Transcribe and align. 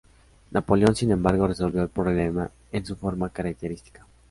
Napoleón, 0.49 0.95
sin 0.95 1.11
embargo, 1.11 1.45
resolvió 1.45 1.83
el 1.83 1.89
problema 1.89 2.49
en 2.71 2.83
su 2.83 2.95
forma 2.95 3.29
característica. 3.29 4.07